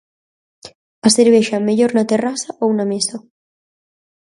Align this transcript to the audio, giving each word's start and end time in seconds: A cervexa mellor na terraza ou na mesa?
A 1.07 1.09
cervexa 1.17 1.65
mellor 1.67 1.91
na 1.93 2.07
terraza 2.11 2.49
ou 2.63 2.69
na 2.77 2.85
mesa? 2.91 3.17